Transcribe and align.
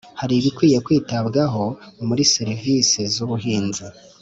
Hari 0.19 0.33
Ibikwiye 0.39 0.77
kwitabwaho 0.85 1.63
muri 2.07 2.23
serivisi 2.35 2.99
z 3.13 3.15
‘ubuhinzi. 3.25 3.85